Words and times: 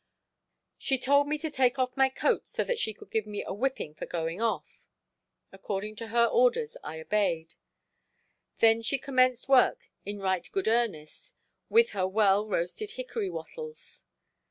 She 0.79 0.97
told 0.97 1.27
me 1.27 1.37
to 1.37 1.51
take 1.51 1.77
off 1.77 1.95
my 1.95 2.09
coat 2.09 2.47
so 2.47 2.63
that 2.63 2.79
she 2.79 2.91
could 2.91 3.11
give 3.11 3.27
me 3.27 3.43
a 3.43 3.53
whipping 3.53 3.93
for 3.93 4.07
going 4.07 4.41
off. 4.41 4.87
According 5.51 5.95
to 5.97 6.07
her 6.07 6.25
orders 6.25 6.75
I 6.83 6.99
obeyed; 6.99 7.53
then 8.57 8.81
she 8.81 8.97
commenced 8.97 9.47
work 9.47 9.91
in 10.03 10.17
right 10.17 10.49
good 10.51 10.67
earnest 10.67 11.35
with 11.69 11.91
her 11.91 12.07
well 12.07 12.47
roasted 12.47 12.93
hickory 12.93 13.29
wottels. 13.29 14.03